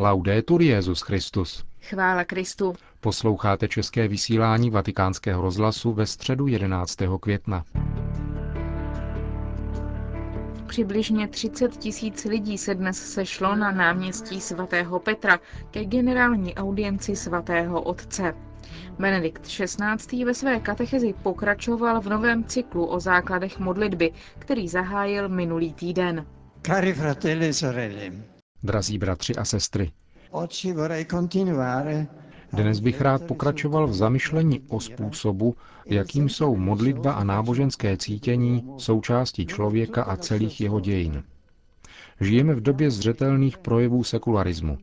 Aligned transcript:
Laudetur 0.00 0.62
Jezus 0.62 1.00
Christus. 1.00 1.64
Chvála 1.80 2.24
Kristu. 2.24 2.74
Posloucháte 3.00 3.68
české 3.68 4.08
vysílání 4.08 4.70
Vatikánského 4.70 5.42
rozhlasu 5.42 5.92
ve 5.92 6.06
středu 6.06 6.46
11. 6.46 6.96
května. 7.20 7.64
Přibližně 10.66 11.28
30 11.28 11.76
tisíc 11.76 12.24
lidí 12.24 12.58
se 12.58 12.74
dnes 12.74 13.12
sešlo 13.12 13.56
na 13.56 13.70
náměstí 13.70 14.40
svatého 14.40 15.00
Petra 15.00 15.38
ke 15.70 15.84
generální 15.84 16.54
audienci 16.54 17.16
svatého 17.16 17.82
otce. 17.82 18.34
Benedikt 18.98 19.42
XVI. 19.42 20.24
ve 20.24 20.34
své 20.34 20.60
katechezi 20.60 21.14
pokračoval 21.22 22.00
v 22.00 22.08
novém 22.08 22.44
cyklu 22.44 22.86
o 22.86 23.00
základech 23.00 23.58
modlitby, 23.58 24.12
který 24.38 24.68
zahájil 24.68 25.28
minulý 25.28 25.74
týden. 25.74 26.26
Cari 26.62 26.94
fratelli 26.94 27.48
e 27.48 27.52
sorelle, 27.52 28.37
Drazí 28.62 28.98
bratři 28.98 29.36
a 29.36 29.44
sestry, 29.44 29.92
dnes 32.52 32.80
bych 32.80 33.00
rád 33.00 33.24
pokračoval 33.24 33.86
v 33.86 33.94
zamyšlení 33.94 34.60
o 34.68 34.80
způsobu, 34.80 35.56
jakým 35.86 36.28
jsou 36.28 36.56
modlitba 36.56 37.12
a 37.12 37.24
náboženské 37.24 37.96
cítění 37.96 38.74
součástí 38.78 39.46
člověka 39.46 40.02
a 40.02 40.16
celých 40.16 40.60
jeho 40.60 40.80
dějin. 40.80 41.24
Žijeme 42.20 42.54
v 42.54 42.60
době 42.60 42.90
zřetelných 42.90 43.58
projevů 43.58 44.04
sekularismu. 44.04 44.78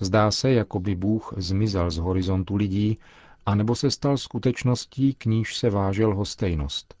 Zdá 0.00 0.30
se, 0.30 0.50
jako 0.50 0.80
by 0.80 0.94
Bůh 0.94 1.34
zmizel 1.36 1.90
z 1.90 1.96
horizontu 1.96 2.56
lidí, 2.56 2.98
anebo 3.46 3.74
se 3.74 3.90
stal 3.90 4.16
skutečností, 4.16 5.14
k 5.14 5.24
níž 5.24 5.56
se 5.56 5.70
vážel 5.70 6.14
hostejnost. 6.14 6.94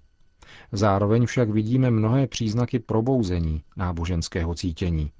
Zároveň 0.72 1.26
však 1.26 1.50
vidíme 1.50 1.90
mnohé 1.90 2.26
příznaky 2.26 2.78
probouzení 2.78 3.62
náboženského 3.76 4.54
cítění 4.54 5.10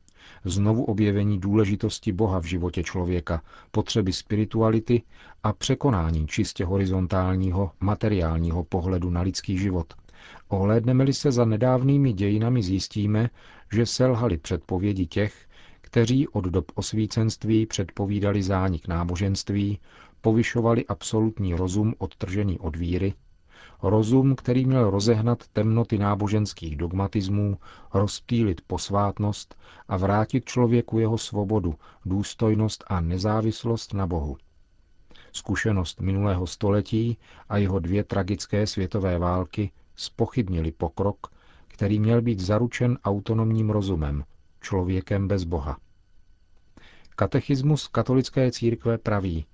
znovu 0.45 0.85
objevení 0.85 1.39
důležitosti 1.41 2.13
Boha 2.13 2.39
v 2.41 2.45
životě 2.45 2.83
člověka, 2.83 3.43
potřeby 3.71 4.13
spirituality 4.13 5.03
a 5.43 5.53
překonání 5.53 6.27
čistě 6.27 6.65
horizontálního, 6.65 7.71
materiálního 7.81 8.65
pohledu 8.65 9.11
na 9.11 9.21
lidský 9.21 9.59
život. 9.59 9.95
Ohlédneme-li 10.49 11.13
se 11.13 11.33
za 11.33 11.45
nedávnými 11.45 12.13
dějinami, 12.13 12.63
zjistíme, 12.63 13.31
že 13.73 13.87
selhali 13.87 14.39
předpovědi 14.39 15.07
těch, 15.07 15.47
kteří 15.81 16.29
od 16.29 16.45
dob 16.45 16.65
osvícenství 16.75 17.67
předpovídali 17.67 18.43
zánik 18.43 18.89
náboženství, 18.89 19.79
povyšovali 20.21 20.87
absolutní 20.87 21.55
rozum 21.55 21.95
odtržený 21.99 22.59
od 22.59 22.77
víry 22.77 23.15
Rozum, 23.83 24.35
který 24.37 24.65
měl 24.65 24.91
rozehnat 24.91 25.49
temnoty 25.53 25.99
náboženských 25.99 26.77
dogmatismů, 26.77 27.59
rozptýlit 27.95 28.61
posvátnost 28.67 29.55
a 29.89 29.97
vrátit 29.97 30.45
člověku 30.45 30.99
jeho 30.99 31.19
svobodu, 31.19 31.75
důstojnost 32.05 32.85
a 32.87 33.01
nezávislost 33.01 33.95
na 33.95 34.07
Bohu. 34.07 34.37
Zkušenost 35.33 36.01
minulého 36.01 36.47
století 36.47 37.19
a 37.49 37.57
jeho 37.57 37.79
dvě 37.79 38.05
tragické 38.05 38.67
světové 38.67 39.19
války 39.19 39.71
spochybnili 39.97 40.73
pokrok, 40.73 41.27
který 41.69 42.01
měl 42.01 42.23
být 42.23 42.41
zaručen 42.41 42.99
autonomním 43.05 43.71
rozumem, 43.71 44.25
člověkem 44.61 45.29
bez 45.29 45.45
Boha. 45.45 45.79
Katechismus 47.17 47.89
katolické 47.89 48.53
církve 48.53 48.99
praví, 48.99 49.47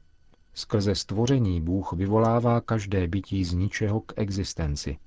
Skrze 0.55 0.95
stvoření 0.95 1.61
Bůh 1.61 1.93
vyvolává 1.93 2.61
každé 2.61 3.09
bytí 3.09 3.45
z 3.45 3.53
ničeho 3.53 4.01
k 4.01 4.13
existenci. 4.17 4.99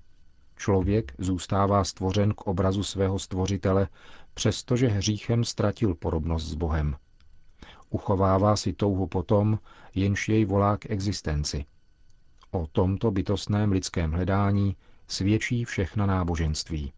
Člověk 0.57 1.13
zůstává 1.17 1.83
stvořen 1.83 2.33
k 2.33 2.41
obrazu 2.41 2.83
svého 2.83 3.19
stvořitele, 3.19 3.87
přestože 4.33 4.87
hříchem 4.87 5.43
ztratil 5.43 5.95
podobnost 5.95 6.45
s 6.45 6.53
Bohem. 6.53 6.95
Uchovává 7.89 8.55
si 8.55 8.73
touhu 8.73 9.07
potom, 9.07 9.59
jenž 9.95 10.29
jej 10.29 10.45
volá 10.45 10.77
k 10.77 10.91
existenci. 10.91 11.65
O 12.51 12.67
tomto 12.67 13.11
bytostném 13.11 13.71
lidském 13.71 14.11
hledání 14.11 14.75
svědčí 15.07 15.65
všechna 15.65 16.05
náboženství. 16.05 16.93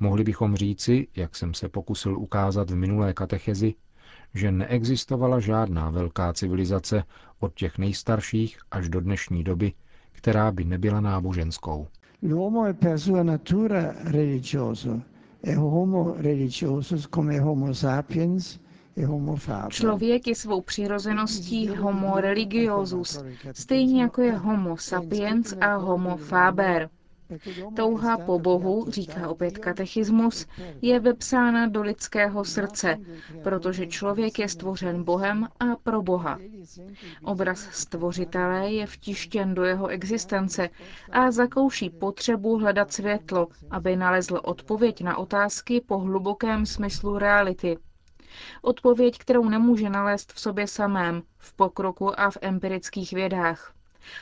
Mohli 0.00 0.24
bychom 0.24 0.56
říci, 0.56 1.08
jak 1.16 1.36
jsem 1.36 1.54
se 1.54 1.68
pokusil 1.68 2.18
ukázat 2.18 2.70
v 2.70 2.76
minulé 2.76 3.14
katechezi, 3.14 3.74
že 4.34 4.52
neexistovala 4.52 5.40
žádná 5.40 5.90
velká 5.90 6.32
civilizace 6.32 7.04
od 7.40 7.54
těch 7.54 7.78
nejstarších 7.78 8.58
až 8.70 8.88
do 8.88 9.00
dnešní 9.00 9.44
doby, 9.44 9.72
která 10.12 10.52
by 10.52 10.64
nebyla 10.64 11.00
náboženskou. 11.00 11.86
L'uomo 12.22 12.64
è 12.66 12.74
per 12.74 12.98
sua 12.98 13.22
natura 13.22 13.94
religioso, 14.04 15.00
è 15.42 15.54
homo 15.56 16.16
come 17.10 17.40
homo 17.40 17.74
sapiens 17.74 18.60
e 18.96 19.04
homo 19.06 19.36
faber. 19.36 19.70
Člověk 19.72 20.26
je 20.26 20.34
svou 20.34 20.60
přirozeností 20.60 21.68
homo 21.68 22.20
religiosus, 22.20 23.24
stejně 23.52 24.02
jako 24.02 24.22
je 24.22 24.32
homo 24.36 24.76
sapiens 24.76 25.54
a 25.60 25.74
homo 25.76 26.16
faber. 26.16 26.90
Touha 27.76 28.18
po 28.18 28.38
Bohu, 28.38 28.90
říká 28.90 29.28
opět 29.28 29.58
katechismus, 29.58 30.46
je 30.82 31.00
vepsána 31.00 31.66
do 31.66 31.82
lidského 31.82 32.44
srdce, 32.44 32.96
protože 33.42 33.86
člověk 33.86 34.38
je 34.38 34.48
stvořen 34.48 35.04
Bohem 35.04 35.48
a 35.60 35.76
pro 35.82 36.02
Boha. 36.02 36.38
Obraz 37.24 37.68
stvořitele 37.70 38.72
je 38.72 38.86
vtištěn 38.86 39.54
do 39.54 39.64
jeho 39.64 39.88
existence 39.88 40.70
a 41.10 41.30
zakouší 41.30 41.90
potřebu 41.90 42.58
hledat 42.58 42.92
světlo, 42.92 43.48
aby 43.70 43.96
nalezl 43.96 44.40
odpověď 44.44 45.02
na 45.02 45.16
otázky 45.16 45.80
po 45.80 45.98
hlubokém 45.98 46.66
smyslu 46.66 47.18
reality. 47.18 47.78
Odpověď, 48.62 49.18
kterou 49.18 49.48
nemůže 49.48 49.90
nalézt 49.90 50.32
v 50.32 50.40
sobě 50.40 50.66
samém, 50.66 51.22
v 51.38 51.52
pokroku 51.56 52.20
a 52.20 52.30
v 52.30 52.38
empirických 52.40 53.12
vědách. 53.12 53.72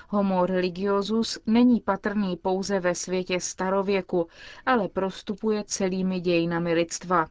Homo 0.08 0.46
religiosus 0.46 1.38
není 1.46 1.80
patrný 1.80 2.36
pouze 2.36 2.80
ve 2.80 2.94
světě 2.94 3.40
starověku, 3.40 4.28
ale 4.66 4.88
prostupuje 4.88 5.64
celými 5.64 6.20
dějinami 6.20 6.74
lidstva. 6.74 7.26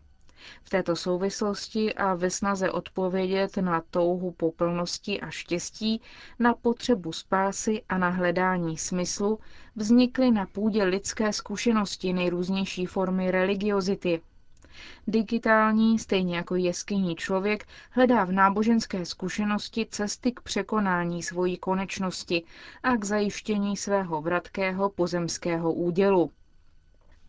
V 0.63 0.69
této 0.69 0.95
souvislosti 0.95 1.93
a 1.93 2.13
ve 2.15 2.29
snaze 2.29 2.71
odpovědět 2.71 3.57
na 3.57 3.81
touhu 3.91 4.31
po 4.31 4.51
plnosti 4.51 5.21
a 5.21 5.29
štěstí, 5.29 6.01
na 6.39 6.53
potřebu 6.53 7.11
spásy 7.11 7.81
a 7.89 7.97
na 7.97 8.09
hledání 8.09 8.77
smyslu, 8.77 9.39
vznikly 9.75 10.31
na 10.31 10.45
půdě 10.45 10.83
lidské 10.83 11.33
zkušenosti 11.33 12.13
nejrůznější 12.13 12.85
formy 12.85 13.31
religiozity– 13.31 14.21
Digitální, 15.07 15.99
stejně 15.99 16.35
jako 16.35 16.55
jeskyní 16.55 17.15
člověk, 17.15 17.65
hledá 17.91 18.25
v 18.25 18.31
náboženské 18.31 19.05
zkušenosti 19.05 19.87
cesty 19.91 20.31
k 20.31 20.41
překonání 20.41 21.23
svojí 21.23 21.57
konečnosti 21.57 22.43
a 22.83 22.97
k 22.97 23.05
zajištění 23.05 23.77
svého 23.77 24.21
vratkého 24.21 24.89
pozemského 24.89 25.73
údělu. 25.73 26.31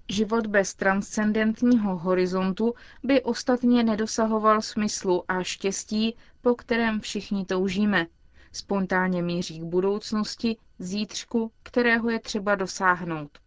Život 0.08 0.46
bez 0.46 0.74
transcendentního 0.74 1.98
horizontu 1.98 2.74
by 3.02 3.22
ostatně 3.22 3.84
nedosahoval 3.84 4.62
smyslu 4.62 5.24
a 5.28 5.42
štěstí, 5.42 6.16
po 6.40 6.54
kterém 6.54 7.00
všichni 7.00 7.44
toužíme. 7.44 8.06
Spontánně 8.52 9.22
míří 9.22 9.60
k 9.60 9.62
budoucnosti, 9.62 10.56
zítřku, 10.78 11.52
kterého 11.62 12.10
je 12.10 12.20
třeba 12.20 12.54
dosáhnout. 12.54 13.38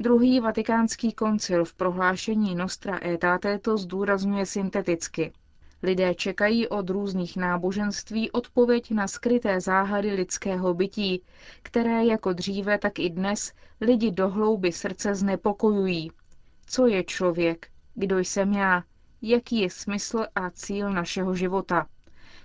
Druhý 0.00 0.40
vatikánský 0.40 1.12
koncil 1.12 1.64
v 1.64 1.74
prohlášení 1.74 2.54
Nostra 2.54 2.96
Aetate 2.96 3.58
to 3.58 3.78
zdůrazňuje 3.78 4.46
synteticky. 4.46 5.32
Lidé 5.82 6.14
čekají 6.14 6.68
od 6.68 6.90
různých 6.90 7.36
náboženství 7.36 8.30
odpověď 8.30 8.90
na 8.90 9.08
skryté 9.08 9.60
záhady 9.60 10.12
lidského 10.12 10.74
bytí, 10.74 11.22
které 11.62 12.04
jako 12.04 12.32
dříve, 12.32 12.78
tak 12.78 12.98
i 12.98 13.10
dnes 13.10 13.52
lidi 13.80 14.10
do 14.10 14.28
hlouby 14.28 14.72
srdce 14.72 15.14
znepokojují. 15.14 16.10
Co 16.66 16.86
je 16.86 17.04
člověk? 17.04 17.68
Kdo 17.94 18.18
jsem 18.18 18.52
já? 18.52 18.82
Jaký 19.22 19.60
je 19.60 19.70
smysl 19.70 20.26
a 20.34 20.50
cíl 20.50 20.90
našeho 20.90 21.34
života? 21.34 21.86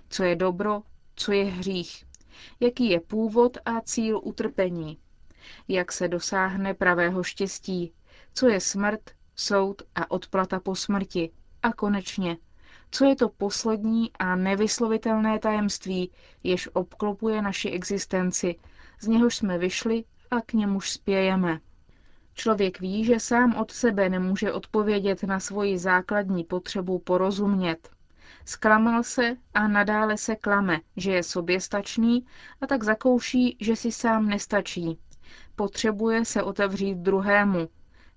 Co 0.08 0.22
je 0.22 0.36
dobro? 0.36 0.82
Co 1.16 1.32
je 1.32 1.44
hřích? 1.44 2.04
Jaký 2.60 2.90
je 2.90 3.00
původ 3.00 3.58
a 3.64 3.80
cíl 3.80 4.20
utrpení? 4.22 4.98
Jak 5.68 5.92
se 5.92 6.08
dosáhne 6.08 6.74
pravého 6.74 7.22
štěstí, 7.22 7.92
co 8.34 8.48
je 8.48 8.60
smrt, 8.60 9.10
soud 9.36 9.82
a 9.94 10.10
odplata 10.10 10.60
po 10.60 10.74
smrti. 10.74 11.30
A 11.62 11.72
konečně, 11.72 12.36
co 12.90 13.04
je 13.04 13.16
to 13.16 13.28
poslední 13.28 14.10
a 14.18 14.36
nevyslovitelné 14.36 15.38
tajemství, 15.38 16.10
jež 16.42 16.68
obklopuje 16.72 17.42
naši 17.42 17.68
existenci, 17.70 18.56
z 19.00 19.06
něhož 19.06 19.36
jsme 19.36 19.58
vyšli 19.58 20.04
a 20.30 20.40
k 20.40 20.52
němuž 20.52 20.90
spějeme. 20.90 21.60
Člověk 22.34 22.80
ví, 22.80 23.04
že 23.04 23.20
sám 23.20 23.54
od 23.54 23.70
sebe 23.70 24.08
nemůže 24.08 24.52
odpovědět 24.52 25.22
na 25.22 25.40
svoji 25.40 25.78
základní 25.78 26.44
potřebu 26.44 26.98
porozumět. 26.98 27.90
Zklamal 28.44 29.02
se 29.02 29.36
a 29.54 29.68
nadále 29.68 30.16
se 30.16 30.36
klame, 30.36 30.80
že 30.96 31.12
je 31.12 31.22
soběstačný 31.22 32.26
a 32.60 32.66
tak 32.66 32.82
zakouší, 32.82 33.56
že 33.60 33.76
si 33.76 33.92
sám 33.92 34.28
nestačí, 34.28 34.98
potřebuje 35.56 36.24
se 36.24 36.42
otevřít 36.42 36.98
druhému, 36.98 37.68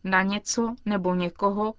na 0.04 0.24
něco 0.24 0.76
nebo 0.86 1.16
někoho, 1.16 1.74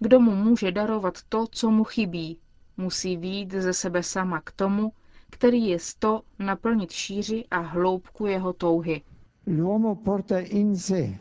kdo 0.00 0.20
mu 0.20 0.34
může 0.34 0.72
darovat 0.72 1.14
to, 1.28 1.46
co 1.50 1.70
mu 1.70 1.84
chybí, 1.84 2.38
musí 2.76 3.16
výjít 3.16 3.52
ze 3.52 3.72
sebe 3.72 4.02
sama 4.02 4.40
k 4.40 4.52
tomu, 4.52 4.92
který 5.30 5.66
je 5.66 5.78
sto 5.78 6.22
naplnit 6.38 6.90
šíři 6.90 7.44
a 7.50 7.58
hloubku 7.58 8.26
jeho 8.26 8.52
touhy. 8.52 9.02
L'uomo 9.46 9.94
porta 9.94 10.38
in 10.38 10.76
se 10.76 11.14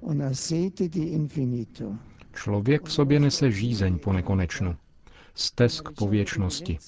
una 0.00 0.34
sete 0.34 0.88
di 0.88 1.00
infinito. 1.02 1.96
Člověk 2.34 2.84
v 2.84 2.92
sobě 2.92 3.20
nese 3.20 3.50
žízeň 3.50 3.98
po 3.98 4.12
nekonečnu, 4.12 4.76
stesk 5.34 5.88
po 5.98 6.06
věčnosti, 6.08 6.78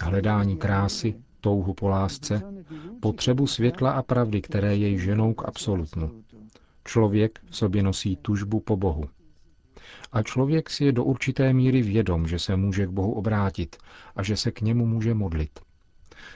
hledání 0.00 0.56
krásy, 0.56 1.14
touhu 1.40 1.74
po 1.74 1.88
lásce, 1.88 2.42
potřebu 3.00 3.46
světla 3.46 3.90
a 3.90 4.02
pravdy, 4.02 4.42
které 4.42 4.76
jej 4.76 4.98
ženou 4.98 5.34
k 5.34 5.48
absolutnu. 5.48 6.22
Člověk 6.84 7.40
v 7.50 7.56
sobě 7.56 7.82
nosí 7.82 8.16
tužbu 8.16 8.60
po 8.60 8.76
Bohu. 8.76 9.04
A 10.12 10.22
člověk 10.22 10.70
si 10.70 10.84
je 10.84 10.92
do 10.92 11.04
určité 11.04 11.52
míry 11.52 11.82
vědom, 11.82 12.26
že 12.26 12.38
se 12.38 12.56
může 12.56 12.86
k 12.86 12.90
Bohu 12.90 13.12
obrátit 13.12 13.76
a 14.16 14.22
že 14.22 14.36
se 14.36 14.50
k 14.50 14.60
němu 14.60 14.86
může 14.86 15.14
modlit. 15.14 15.60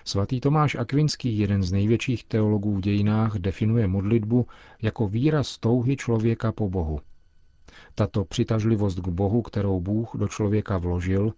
Svatý 0.04 0.40
Tomáš 0.40 0.74
Akvinský, 0.74 1.38
jeden 1.38 1.62
z 1.62 1.72
největších 1.72 2.24
teologů 2.24 2.74
v 2.74 2.80
dějinách, 2.80 3.34
definuje 3.38 3.86
modlitbu 3.86 4.46
jako 4.82 5.08
výraz 5.08 5.58
touhy 5.58 5.96
člověka 5.96 6.52
po 6.52 6.68
Bohu. 6.68 7.00
Tato 7.94 8.24
přitažlivost 8.24 8.98
k 8.98 9.08
Bohu, 9.08 9.42
kterou 9.42 9.80
Bůh 9.80 10.10
do 10.14 10.28
člověka 10.28 10.78
vložil, 10.78 11.32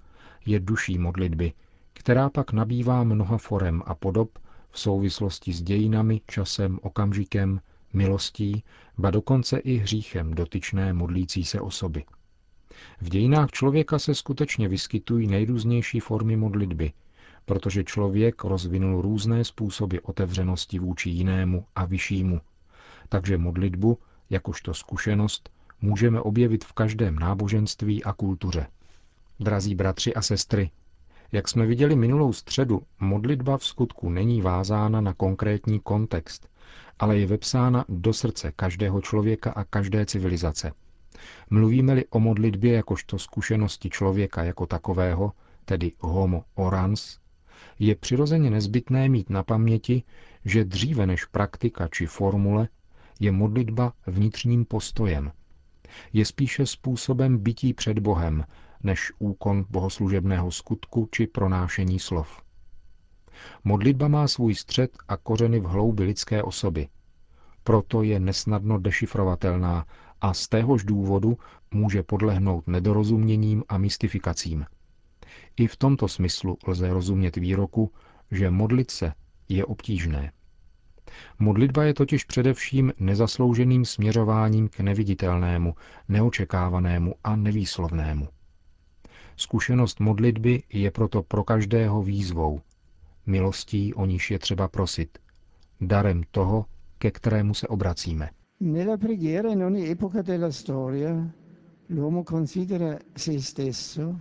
je 0.47 0.61
duší 0.61 0.99
modlitby, 0.99 1.53
která 1.95 2.31
pak 2.31 2.53
nabývá 2.53 3.05
mnoha 3.05 3.39
forem 3.39 3.83
a 3.87 3.95
podob 3.95 4.39
v 4.71 4.79
souvislosti 4.79 5.53
s 5.53 5.63
dějinami, 5.63 6.21
časem, 6.27 6.79
okamžikem, 6.83 7.61
milostí, 7.93 8.63
ba 8.99 9.11
dokonce 9.11 9.59
i 9.59 9.77
hříchem 9.77 10.35
dotyčné 10.35 10.93
modlící 10.93 11.45
se 11.45 11.61
osoby. 11.61 12.05
V 13.01 13.09
dějinách 13.09 13.51
člověka 13.51 13.99
se 13.99 14.15
skutečně 14.15 14.69
vyskytují 14.69 15.27
nejrůznější 15.27 16.01
formy 16.01 16.37
modlitby, 16.37 16.93
protože 17.45 17.85
člověk 17.85 18.45
rozvinul 18.45 19.03
různé 19.03 19.45
způsoby 19.45 19.97
otevřenosti 20.03 20.79
vůči 20.79 21.11
jinému 21.11 21.67
a 21.75 21.85
vyššímu. 21.85 22.41
Takže 23.09 23.39
modlitbu, 23.39 23.99
jakožto 24.31 24.75
zkušenost, 24.75 25.51
můžeme 25.81 26.21
objevit 26.21 26.65
v 26.65 26.73
každém 26.73 27.19
náboženství 27.19 28.05
a 28.05 28.13
kultuře. 28.13 28.67
Drazí 29.41 29.75
bratři 29.75 30.15
a 30.15 30.23
sestry, 30.23 30.71
jak 31.35 31.49
jsme 31.49 31.67
viděli 31.67 31.97
minulou 31.97 32.33
středu, 32.33 32.83
modlitba 33.01 33.59
v 33.59 33.65
skutku 33.65 34.11
není 34.11 34.43
vázána 34.43 35.01
na 35.01 35.15
konkrétní 35.15 35.81
kontext, 35.81 36.49
ale 36.99 37.19
je 37.19 37.27
vepsána 37.27 37.85
do 37.89 38.13
srdce 38.13 38.53
každého 38.57 39.01
člověka 39.01 39.51
a 39.51 39.65
každé 39.65 40.07
civilizace. 40.07 40.73
Mluvíme-li 41.51 42.05
o 42.11 42.21
modlitbě 42.21 42.73
jakožto 42.73 43.19
zkušenosti 43.19 43.91
člověka 43.91 44.43
jako 44.43 44.67
takového, 44.67 45.33
tedy 45.65 45.93
homo 45.99 46.45
orans, 46.55 47.19
je 47.79 47.95
přirozeně 47.95 48.51
nezbytné 48.51 49.09
mít 49.09 49.31
na 49.31 49.43
paměti, 49.43 50.03
že 50.45 50.65
dříve 50.65 51.07
než 51.07 51.25
praktika 51.25 51.89
či 51.89 52.07
formule 52.07 52.69
je 53.21 53.33
modlitba 53.33 53.93
vnitřním 54.07 54.65
postojem. 54.65 55.33
Je 56.13 56.25
spíše 56.25 56.67
způsobem 56.67 57.39
bytí 57.39 57.75
před 57.75 57.99
Bohem, 57.99 58.45
než 58.85 59.13
úkon 59.19 59.65
bohoslužebného 59.71 60.51
skutku 60.51 61.09
či 61.13 61.27
pronášení 61.27 61.99
slov. 61.99 62.43
Modlitba 63.65 64.09
má 64.09 64.29
svůj 64.29 64.55
střed 64.55 64.91
a 65.09 65.17
kořeny 65.17 65.61
v 65.61 65.65
hloubi 65.65 66.05
lidské 66.05 66.43
osoby. 66.43 66.89
Proto 67.65 68.03
je 68.03 68.21
nesnadno 68.21 68.79
dešifrovatelná 68.79 69.87
a 70.21 70.35
z 70.35 70.49
téhož 70.49 70.85
důvodu 70.85 71.39
může 71.71 72.03
podlehnout 72.03 72.67
nedorozuměním 72.67 73.65
a 73.69 73.79
mystifikacím. 73.79 74.67
I 75.57 75.67
v 75.67 75.77
tomto 75.77 76.09
smyslu 76.09 76.59
lze 76.67 76.93
rozumět 76.93 77.37
výroku, 77.37 77.93
že 78.31 78.51
modlit 78.51 78.91
se 78.91 79.13
je 79.49 79.65
obtížné. 79.65 80.33
Modlitba 81.39 81.85
je 81.85 81.95
totiž 81.95 82.25
především 82.25 82.93
nezaslouženým 82.99 83.85
směřováním 83.85 84.69
k 84.69 84.81
neviditelnému, 84.81 85.75
neočekávanému 86.09 87.15
a 87.25 87.37
nevýslovnému. 87.37 88.29
Zkušenost 89.37 90.01
modlitby 90.01 90.63
je 90.73 90.91
proto 90.91 91.23
pro 91.23 91.45
každého 91.45 92.03
výzvou, 92.03 92.61
milostí, 93.27 93.95
o 93.95 94.07
níž 94.07 94.31
je 94.31 94.39
třeba 94.39 94.69
prosit, 94.69 95.19
darem 95.81 96.23
toho, 96.31 96.65
ke 96.99 97.11
kterému 97.11 97.55
se 97.55 97.69
obracíme. 97.69 98.31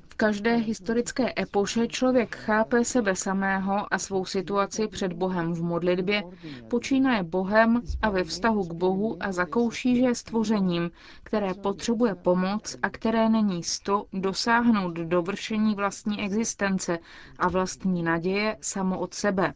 V 0.10 0.16
každé 0.18 0.56
historické 0.56 1.34
epoše 1.40 1.88
člověk 1.88 2.36
chápe 2.36 2.86
sebe 2.86 3.16
samého 3.16 3.94
a 3.94 3.98
svou 4.00 4.26
situaci 4.26 4.88
před 4.88 5.14
Bohem 5.14 5.54
v 5.54 5.62
modlitbě, 5.62 6.24
počínaje 6.68 7.24
Bohem 7.24 7.82
a 8.02 8.10
ve 8.10 8.24
vztahu 8.24 8.64
k 8.64 8.74
Bohu 8.74 9.18
a 9.24 9.32
zakouší, 9.32 9.96
že 9.96 10.02
je 10.06 10.16
stvořením, 10.16 10.92
které 11.24 11.54
potřebuje 11.54 12.16
pomoc 12.16 12.78
a 12.82 12.90
které 12.90 13.30
není 13.30 13.64
sto 13.64 14.06
dosáhnout 14.14 14.94
dovršení 14.94 15.76
vlastní 15.76 16.22
existence 16.22 17.00
a 17.40 17.50
vlastní 17.50 18.04
naděje 18.04 18.58
samo 18.62 19.00
od 19.00 19.14
sebe. 19.14 19.54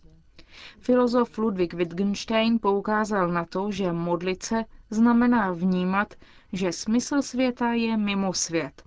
Filozof 0.80 1.38
Ludwig 1.38 1.74
Wittgenstein 1.74 2.60
poukázal 2.60 3.28
na 3.28 3.46
to, 3.46 3.72
že 3.72 3.92
modlit 3.92 4.44
se 4.44 4.64
znamená 4.90 5.52
vnímat, 5.52 6.14
že 6.54 6.72
smysl 6.72 7.22
světa 7.22 7.74
je 7.74 7.98
mimo 7.98 8.34
svět. 8.34 8.84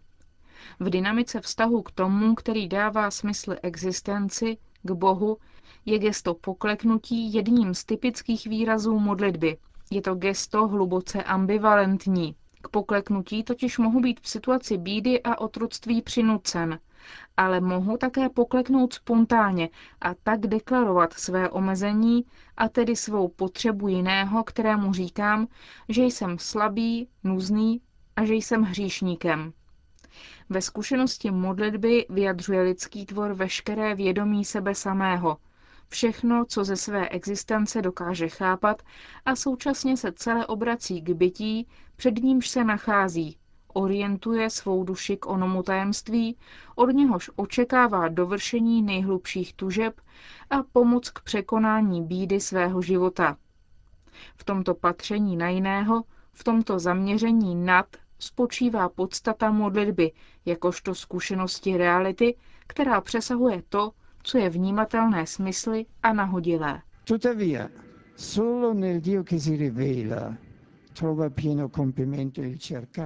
V 0.81 0.91
dynamice 0.91 1.41
vztahu 1.41 1.83
k 1.83 1.91
tomu, 1.91 2.35
který 2.35 2.69
dává 2.69 3.11
smysl 3.11 3.57
existenci, 3.63 4.57
k 4.83 4.91
Bohu, 4.91 5.37
je 5.87 5.99
gesto 5.99 6.35
pokleknutí 6.35 7.33
jedním 7.35 7.75
z 7.75 7.85
typických 7.85 8.47
výrazů 8.47 8.99
modlitby. 8.99 9.57
Je 9.91 10.03
to 10.03 10.15
gesto 10.15 10.69
hluboce 10.69 11.23
ambivalentní. 11.23 12.35
K 12.63 12.69
pokleknutí 12.69 13.45
totiž 13.45 13.79
mohu 13.79 14.01
být 14.01 14.21
v 14.21 14.29
situaci 14.29 14.79
bídy 14.79 15.23
a 15.23 15.41
otroctví 15.41 16.03
přinucen, 16.03 16.79
ale 17.41 17.61
mohu 17.61 17.97
také 17.97 18.29
pokleknout 18.29 18.93
spontánně 18.95 19.69
a 20.01 20.15
tak 20.15 20.41
deklarovat 20.41 21.13
své 21.13 21.51
omezení 21.51 22.25
a 22.57 22.69
tedy 22.69 22.97
svou 22.97 23.29
potřebu 23.29 23.89
jiného, 23.89 24.45
kterému 24.45 24.93
říkám, 24.93 25.47
že 25.89 26.03
jsem 26.03 26.39
slabý, 26.39 27.09
nuzný 27.25 27.81
a 28.17 28.25
že 28.25 28.35
jsem 28.35 28.63
hříšníkem. 28.63 29.53
Ve 30.49 30.63
zkušenosti 30.63 31.31
modlitby 31.31 32.07
vyjadřuje 32.11 32.63
lidský 32.63 33.07
tvor 33.07 33.35
veškeré 33.35 33.95
vědomí 33.95 34.45
sebe 34.45 34.75
samého, 34.75 35.37
všechno, 35.89 36.45
co 36.45 36.65
ze 36.65 36.77
své 36.77 37.09
existence 37.09 37.83
dokáže 37.83 38.29
chápat 38.29 38.83
a 39.25 39.37
současně 39.37 39.97
se 39.97 40.13
celé 40.13 40.47
obrací 40.47 41.03
k 41.03 41.11
bytí, 41.11 41.67
před 41.97 42.19
nímž 42.19 42.49
se 42.49 42.65
nachází, 42.65 43.37
orientuje 43.73 44.51
svou 44.51 44.85
duši 44.85 45.17
k 45.17 45.27
onomu 45.27 45.63
tajemství, 45.63 46.37
od 46.75 46.91
něhož 46.91 47.31
očekává 47.37 48.09
dovršení 48.09 48.83
nejhlubších 48.83 49.55
tužeb 49.55 50.01
a 50.51 50.63
pomoc 50.63 51.11
k 51.11 51.21
překonání 51.23 52.03
bídy 52.03 52.41
svého 52.41 52.83
života. 52.83 53.37
V 54.37 54.45
tomto 54.45 54.75
patření 54.75 55.37
na 55.37 55.49
jiného, 55.49 56.03
v 56.33 56.45
tomto 56.45 56.79
zaměření 56.79 57.55
nad 57.55 57.87
spočívá 58.19 58.89
podstata 58.89 59.51
modlitby, 59.51 60.13
jakožto 60.47 60.95
zkušenosti 60.95 61.77
reality, 61.77 62.37
která 62.67 63.01
přesahuje 63.01 63.63
to, 63.69 63.91
co 64.23 64.39
je 64.39 64.51
vnímatelné 64.51 65.27
smysly 65.27 65.87
a 66.03 66.13
nahodilé. 66.13 66.83
Tuttavia, 67.05 67.69
solo 68.17 68.75
nel 68.75 69.01
Dio 69.01 69.25
che 69.25 69.41
si 69.41 69.57
rivela 69.57 70.37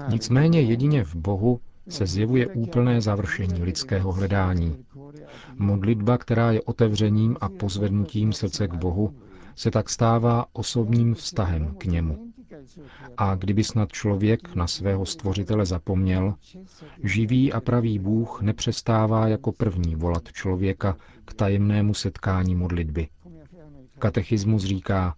Nicméně 0.09 0.61
jedině 0.61 1.05
v 1.05 1.14
Bohu 1.14 1.61
se 1.88 2.07
zjevuje 2.07 2.47
úplné 2.47 3.00
završení 3.00 3.62
lidského 3.62 4.12
hledání. 4.12 4.85
Modlitba, 5.59 6.19
která 6.19 6.53
je 6.53 6.62
otevřením 6.62 7.37
a 7.41 7.49
pozvednutím 7.49 8.33
srdce 8.33 8.69
k 8.69 8.75
Bohu, 8.75 9.14
se 9.57 9.71
tak 9.71 9.91
stává 9.91 10.47
osobním 10.53 11.14
vztahem 11.14 11.75
k 11.79 11.85
němu. 11.85 12.35
A 13.17 13.35
kdyby 13.35 13.64
snad 13.64 13.93
člověk 13.93 14.55
na 14.55 14.67
svého 14.67 15.07
stvořitele 15.07 15.67
zapomněl, 15.67 16.35
živý 17.03 17.53
a 17.53 17.61
pravý 17.61 17.99
Bůh 17.99 18.43
nepřestává 18.43 19.29
jako 19.29 19.53
první 19.53 19.95
volat 19.97 20.33
člověka 20.33 20.97
k 21.25 21.35
tajemnému 21.35 21.95
setkání 21.95 22.55
modlitby. 22.55 23.09
Katechismus 23.99 24.64
říká, 24.64 25.14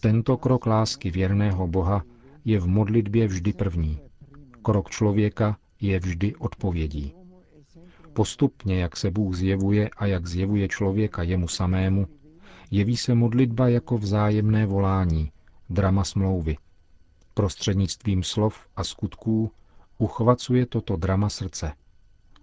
tento 0.00 0.36
krok 0.36 0.66
lásky 0.66 1.10
věrného 1.10 1.66
Boha 1.66 2.02
je 2.44 2.60
v 2.60 2.66
modlitbě 2.66 3.26
vždy 3.26 3.52
první. 3.52 4.00
Krok 4.62 4.90
člověka 4.90 5.58
je 5.80 6.00
vždy 6.00 6.34
odpovědí. 6.36 7.14
Postupně, 8.12 8.80
jak 8.80 8.96
se 8.96 9.10
Bůh 9.10 9.34
zjevuje 9.36 9.90
a 9.96 10.06
jak 10.06 10.26
zjevuje 10.26 10.68
člověka 10.68 11.22
jemu 11.22 11.48
samému, 11.48 12.06
jeví 12.70 12.96
se 12.96 13.14
modlitba 13.14 13.68
jako 13.68 13.98
vzájemné 13.98 14.66
volání, 14.66 15.32
drama 15.70 16.04
smlouvy. 16.04 16.56
Prostřednictvím 17.34 18.22
slov 18.22 18.66
a 18.76 18.84
skutků 18.84 19.52
uchvacuje 19.98 20.66
toto 20.66 20.96
drama 20.96 21.28
srdce. 21.28 21.72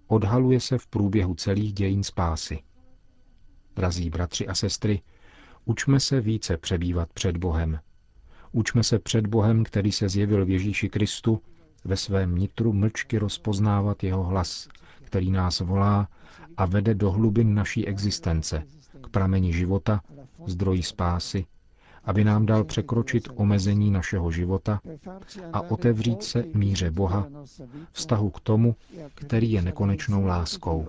odhaluje 0.06 0.60
se 0.60 0.78
v 0.78 0.86
průběhu 0.86 1.34
celých 1.34 1.72
dějin 1.72 2.02
spásy. 2.02 2.58
Drazí 3.76 4.10
bratři 4.10 4.46
a 4.46 4.54
sestry, 4.54 5.00
učme 5.66 6.00
se 6.00 6.20
více 6.20 6.56
přebývat 6.56 7.12
před 7.12 7.36
Bohem. 7.36 7.78
Učme 8.52 8.82
se 8.82 8.98
před 8.98 9.26
Bohem, 9.26 9.64
který 9.64 9.92
se 9.92 10.08
zjevil 10.08 10.44
v 10.44 10.50
Ježíši 10.50 10.88
Kristu, 10.88 11.40
ve 11.84 11.96
svém 11.96 12.34
nitru 12.34 12.72
mlčky 12.72 13.18
rozpoznávat 13.18 14.04
jeho 14.04 14.24
hlas, 14.24 14.68
který 15.04 15.30
nás 15.30 15.60
volá 15.60 16.08
a 16.56 16.66
vede 16.66 16.94
do 16.94 17.10
hlubin 17.10 17.54
naší 17.54 17.86
existence, 17.86 18.62
k 19.00 19.08
prameni 19.08 19.52
života, 19.52 20.00
zdroji 20.46 20.82
spásy, 20.82 21.46
aby 22.04 22.24
nám 22.24 22.46
dal 22.46 22.64
překročit 22.64 23.28
omezení 23.34 23.90
našeho 23.90 24.30
života 24.30 24.80
a 25.52 25.60
otevřít 25.60 26.22
se 26.22 26.44
míře 26.54 26.90
Boha, 26.90 27.28
vztahu 27.92 28.30
k 28.30 28.40
tomu, 28.40 28.76
který 29.14 29.52
je 29.52 29.62
nekonečnou 29.62 30.24
láskou. 30.24 30.86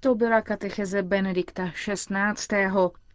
To 0.00 0.14
byla 0.14 0.42
katecheze 0.42 1.02
Benedikta 1.02 1.70
XVI. 1.84 2.56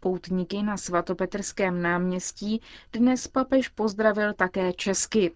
Poutníky 0.00 0.62
na 0.62 0.76
svatopetrském 0.76 1.82
náměstí 1.82 2.60
dnes 2.92 3.28
papež 3.28 3.68
pozdravil 3.68 4.34
také 4.34 4.72
česky. 4.72 5.30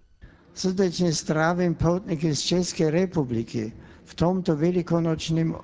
Srdečně 0.55 1.13
zdravím 1.13 1.75
poutníky 1.75 2.35
z 2.37 2.41
České 2.41 2.91
republiky. 2.91 3.73
V 4.05 4.15
tomto 4.15 4.57
velikonočním 4.57 5.55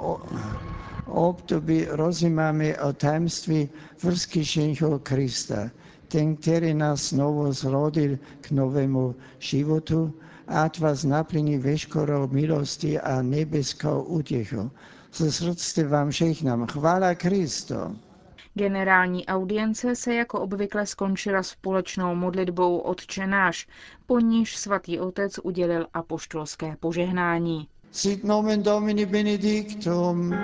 období 1.06 1.84
rozjímáme 1.84 2.76
o 2.78 2.92
tajemství 2.92 3.68
vzkříšeného 3.96 4.98
Krista, 4.98 5.70
ten, 6.08 6.36
který 6.36 6.74
nás 6.74 7.08
znovu 7.08 7.52
zrodil 7.52 8.18
k 8.40 8.50
novému 8.50 9.14
životu, 9.38 10.14
a 10.48 10.70
vás 10.78 11.04
naplní 11.04 11.58
veškerou 11.58 12.28
milostí 12.28 12.98
a 12.98 13.22
nebeskou 13.22 14.02
útěchou. 14.02 14.70
Ze 15.14 15.32
srdce 15.32 15.88
vám 15.88 16.10
všechnám 16.10 16.66
chvála 16.66 17.14
Kristu. 17.14 17.74
Generální 18.54 19.26
audience 19.26 19.96
se 19.96 20.14
jako 20.14 20.40
obvykle 20.40 20.86
skončila 20.86 21.42
společnou 21.42 22.14
modlitbou 22.14 22.78
Otče 22.78 23.26
náš, 23.26 23.66
po 24.06 24.20
níž 24.20 24.56
svatý 24.56 25.00
otec 25.00 25.38
udělil 25.42 25.86
apoštolské 25.94 26.76
požehnání. 26.80 27.68
Sit 27.92 28.24
nomen 28.24 28.62
Domini 28.62 29.06
benedictum. 29.06 30.34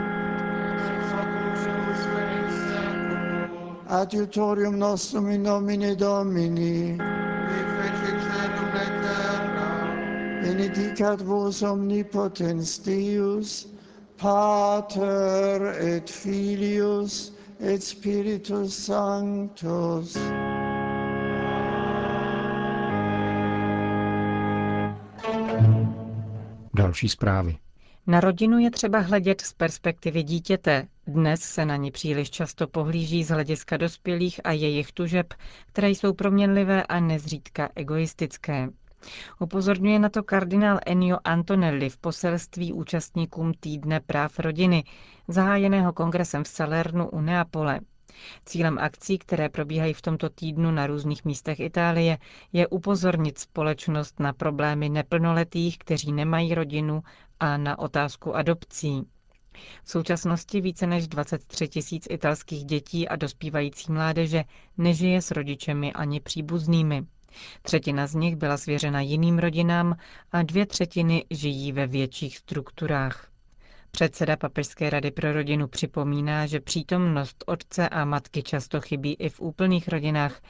Adiutorium 3.94 4.76
nostrum 4.78 5.30
in 5.30 5.42
nomine 5.42 5.94
Domini. 5.94 6.96
Benedicat 10.42 11.20
vos 11.22 11.62
omnipotens 11.62 12.78
Deus, 12.78 13.66
Pater 14.16 15.62
et 15.78 16.10
Filius 16.10 17.32
et 17.60 17.82
Spiritus 17.82 18.74
Sanctus. 18.86 20.16
Další 26.74 27.08
zprávy. 27.08 27.56
Na 28.06 28.20
rodinu 28.20 28.58
je 28.58 28.70
třeba 28.70 28.98
hledět 28.98 29.40
z 29.40 29.52
perspektivy 29.52 30.22
dítěte. 30.22 30.88
Dnes 31.06 31.40
se 31.40 31.64
na 31.64 31.76
ní 31.76 31.90
příliš 31.90 32.30
často 32.30 32.68
pohlíží 32.68 33.24
z 33.24 33.28
hlediska 33.28 33.76
dospělých 33.76 34.40
a 34.44 34.52
jejich 34.52 34.92
tužeb, 34.92 35.34
které 35.66 35.90
jsou 35.90 36.12
proměnlivé 36.12 36.82
a 36.82 37.00
nezřídka 37.00 37.68
egoistické. 37.76 38.68
Upozorňuje 39.40 39.98
na 39.98 40.08
to 40.08 40.22
kardinál 40.22 40.78
Ennio 40.86 41.18
Antonelli 41.24 41.90
v 41.90 41.96
poselství 41.98 42.72
účastníkům 42.72 43.52
Týdne 43.60 44.00
práv 44.00 44.38
rodiny, 44.38 44.84
zahájeného 45.28 45.92
kongresem 45.92 46.44
v 46.44 46.48
Salernu 46.48 47.08
u 47.08 47.20
Neapole. 47.20 47.80
Cílem 48.44 48.78
akcí, 48.78 49.18
které 49.18 49.48
probíhají 49.48 49.94
v 49.94 50.02
tomto 50.02 50.28
týdnu 50.28 50.70
na 50.70 50.86
různých 50.86 51.24
místech 51.24 51.60
Itálie, 51.60 52.18
je 52.52 52.68
upozornit 52.68 53.38
společnost 53.38 54.20
na 54.20 54.32
problémy 54.32 54.88
neplnoletých, 54.88 55.78
kteří 55.78 56.12
nemají 56.12 56.54
rodinu 56.54 57.02
a 57.40 57.56
na 57.56 57.78
otázku 57.78 58.36
adopcí. 58.36 59.13
V 59.84 59.90
současnosti 59.90 60.60
více 60.60 60.86
než 60.86 61.08
23 61.08 61.68
tisíc 61.68 62.06
italských 62.10 62.64
dětí 62.64 63.08
a 63.08 63.16
dospívající 63.16 63.92
mládeže 63.92 64.44
nežije 64.78 65.22
s 65.22 65.30
rodičemi 65.30 65.92
ani 65.92 66.20
příbuznými. 66.20 67.04
Třetina 67.62 68.06
z 68.06 68.14
nich 68.14 68.36
byla 68.36 68.56
svěřena 68.56 69.00
jiným 69.00 69.38
rodinám 69.38 69.96
a 70.32 70.42
dvě 70.42 70.66
třetiny 70.66 71.24
žijí 71.30 71.72
ve 71.72 71.86
větších 71.86 72.38
strukturách. 72.38 73.28
Předseda 73.90 74.36
Papežské 74.36 74.90
rady 74.90 75.10
pro 75.10 75.32
rodinu 75.32 75.68
připomíná, 75.68 76.46
že 76.46 76.60
přítomnost 76.60 77.44
otce 77.46 77.88
a 77.88 78.04
matky 78.04 78.42
často 78.42 78.80
chybí 78.80 79.14
i 79.14 79.28
v 79.28 79.40
úplných 79.40 79.88
rodinách 79.88 80.40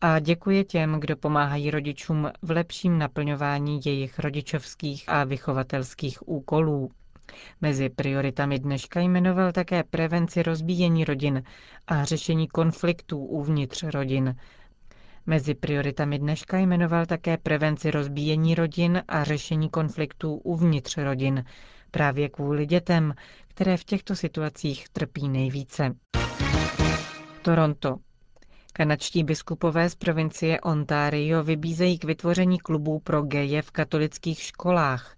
a 0.00 0.18
děkuje 0.18 0.64
těm, 0.64 1.00
kdo 1.00 1.16
pomáhají 1.16 1.70
rodičům 1.70 2.30
v 2.42 2.50
lepším 2.50 2.98
naplňování 2.98 3.80
jejich 3.84 4.18
rodičovských 4.18 5.04
a 5.08 5.24
vychovatelských 5.24 6.28
úkolů. 6.28 6.90
Mezi 7.60 7.88
prioritami 7.88 8.58
dneška 8.58 9.00
jmenoval 9.00 9.52
také 9.52 9.82
prevenci 9.84 10.42
rozbíjení 10.42 11.04
rodin 11.04 11.42
a 11.86 12.04
řešení 12.04 12.48
konfliktů 12.48 13.18
uvnitř 13.24 13.82
rodin, 13.82 14.34
Mezi 15.26 15.54
prioritami 15.54 16.18
dneška 16.18 16.58
jmenoval 16.58 17.06
také 17.06 17.36
prevenci 17.36 17.90
rozbíjení 17.90 18.54
rodin 18.54 19.02
a 19.08 19.24
řešení 19.24 19.70
konfliktů 19.70 20.34
uvnitř 20.34 20.96
rodin, 20.96 21.44
právě 21.90 22.28
kvůli 22.28 22.66
dětem, 22.66 23.14
které 23.48 23.76
v 23.76 23.84
těchto 23.84 24.16
situacích 24.16 24.88
trpí 24.88 25.28
nejvíce. 25.28 25.94
Toronto. 27.42 27.96
Kanačtí 28.72 29.24
biskupové 29.24 29.90
z 29.90 29.94
provincie 29.94 30.60
Ontario 30.60 31.42
vybízejí 31.42 31.98
k 31.98 32.04
vytvoření 32.04 32.58
klubů 32.58 32.98
pro 32.98 33.22
geje 33.22 33.62
v 33.62 33.70
katolických 33.70 34.40
školách. 34.42 35.16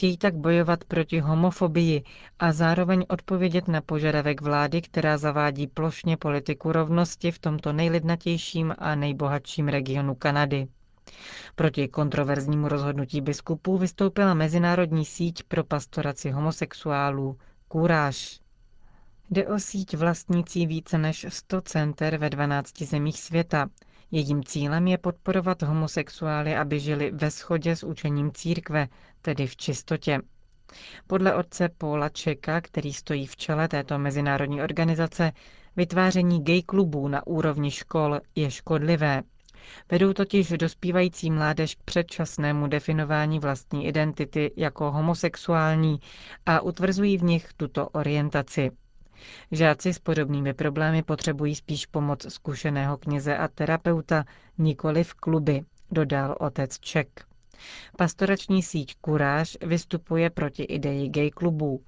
Chtějí 0.00 0.16
tak 0.16 0.34
bojovat 0.36 0.84
proti 0.84 1.20
homofobii 1.20 2.02
a 2.38 2.52
zároveň 2.52 3.04
odpovědět 3.08 3.68
na 3.68 3.80
požadavek 3.80 4.40
vlády, 4.40 4.82
která 4.82 5.18
zavádí 5.18 5.66
plošně 5.66 6.16
politiku 6.16 6.72
rovnosti 6.72 7.30
v 7.30 7.38
tomto 7.38 7.72
nejlidnatějším 7.72 8.74
a 8.78 8.94
nejbohatším 8.94 9.68
regionu 9.68 10.14
Kanady. 10.14 10.66
Proti 11.54 11.88
kontroverznímu 11.88 12.68
rozhodnutí 12.68 13.20
biskupů 13.20 13.78
vystoupila 13.78 14.34
Mezinárodní 14.34 15.04
síť 15.04 15.42
pro 15.42 15.64
pastoraci 15.64 16.30
homosexuálů 16.30 17.38
Kůráž. 17.68 18.40
Jde 19.30 19.46
o 19.48 19.58
síť 19.58 19.94
vlastnící 19.96 20.66
více 20.66 20.98
než 20.98 21.26
100 21.28 21.60
center 21.60 22.16
ve 22.16 22.30
12 22.30 22.82
zemích 22.82 23.20
světa. 23.20 23.68
Jejím 24.10 24.44
cílem 24.44 24.86
je 24.88 24.98
podporovat 24.98 25.62
homosexuály, 25.62 26.56
aby 26.56 26.80
žili 26.80 27.10
ve 27.10 27.30
shodě 27.30 27.76
s 27.76 27.84
učením 27.84 28.32
církve, 28.32 28.88
tedy 29.22 29.46
v 29.46 29.56
čistotě. 29.56 30.18
Podle 31.06 31.34
otce 31.34 31.68
Paula 31.78 32.08
Čeka, 32.08 32.60
který 32.60 32.92
stojí 32.92 33.26
v 33.26 33.36
čele 33.36 33.68
této 33.68 33.98
mezinárodní 33.98 34.62
organizace, 34.62 35.32
vytváření 35.76 36.44
gay 36.44 36.62
klubů 36.62 37.08
na 37.08 37.26
úrovni 37.26 37.70
škol 37.70 38.20
je 38.34 38.50
škodlivé. 38.50 39.22
Vedou 39.90 40.12
totiž 40.12 40.48
dospívající 40.48 41.30
mládež 41.30 41.74
k 41.74 41.82
předčasnému 41.84 42.66
definování 42.66 43.38
vlastní 43.38 43.86
identity 43.86 44.52
jako 44.56 44.90
homosexuální 44.90 46.00
a 46.46 46.60
utvrzují 46.60 47.18
v 47.18 47.22
nich 47.22 47.48
tuto 47.56 47.88
orientaci. 47.88 48.70
Žáci 49.52 49.94
s 49.94 49.98
podobnými 49.98 50.54
problémy 50.54 51.02
potřebují 51.02 51.54
spíš 51.54 51.86
pomoc 51.86 52.32
zkušeného 52.32 52.96
kněze 52.96 53.36
a 53.36 53.48
terapeuta, 53.48 54.24
nikoli 54.58 55.04
v 55.04 55.14
kluby, 55.14 55.62
dodal 55.90 56.36
otec 56.40 56.78
Ček. 56.78 57.24
Pastorační 57.98 58.62
síť 58.62 58.94
Kuráž 59.00 59.58
vystupuje 59.62 60.30
proti 60.30 60.62
ideji 60.62 61.08
gay 61.08 61.30
klubů. 61.30 61.82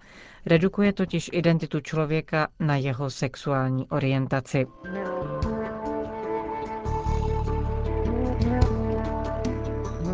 Redukuje 0.47 0.93
totiž 0.93 1.31
identitu 1.33 1.81
člověka 1.81 2.49
na 2.61 2.77
jeho 2.77 3.11
sexuální 3.11 3.89
orientaci. 3.89 4.67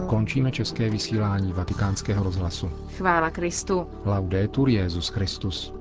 Končíme 0.08 0.50
české 0.50 0.90
vysílání 0.90 1.52
vatikánského 1.52 2.24
rozhlasu. 2.24 2.68
Chvála 2.96 3.30
Kristu. 3.30 3.86
Laudetur 4.04 4.68
Jezus 4.68 5.08
Christus. 5.08 5.77